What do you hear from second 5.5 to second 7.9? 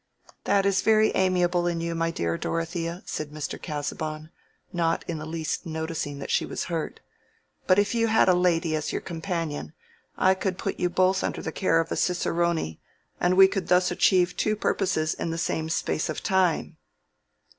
noticing that she was hurt; "but